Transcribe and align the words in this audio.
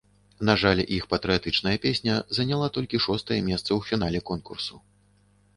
На 0.49 0.53
жаль, 0.61 0.79
іх 0.97 1.03
патрыятычная 1.11 1.75
песня 1.83 2.15
заняла 2.37 2.71
толькі 2.79 3.03
шостае 3.05 3.39
месца 3.51 3.69
ў 3.77 3.91
фінале 3.91 4.27
конкурсу. 4.31 4.83